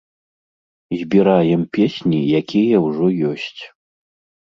Збіраем 1.01 1.61
песні, 1.79 2.19
якія 2.43 2.77
ўжо 2.89 3.15
ёсць. 3.37 3.61